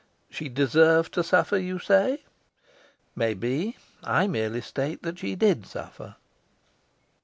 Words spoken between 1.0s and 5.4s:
to suffer, you say? Maybe. I merely state that she